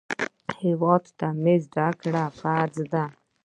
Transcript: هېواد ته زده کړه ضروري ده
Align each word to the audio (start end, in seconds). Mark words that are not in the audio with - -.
هېواد 0.61 1.03
ته 1.19 1.27
زده 1.65 1.87
کړه 1.99 2.23
ضروري 2.39 2.83
ده 2.93 3.05